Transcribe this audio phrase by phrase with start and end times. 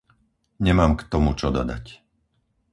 [0.65, 1.85] Nemám k tomu čo dodať.